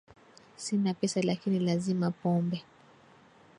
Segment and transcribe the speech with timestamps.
[0.55, 2.63] Sina pesa lakini lazima pombe